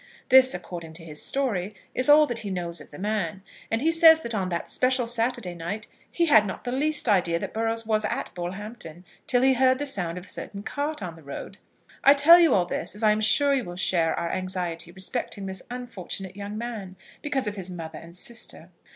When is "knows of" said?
2.49-2.89